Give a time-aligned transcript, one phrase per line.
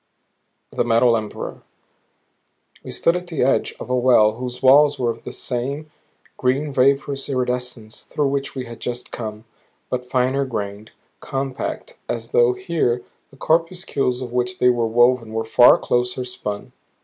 [0.71, 1.61] THE METAL EMPEROR
[2.83, 5.91] We stood at the edge of a well whose walls were of that same
[6.37, 9.45] green vaporous iridescence through which we had just come,
[9.91, 15.43] but finer grained, compact; as though here the corpuscles of which they were woven were
[15.43, 16.71] far closer spun.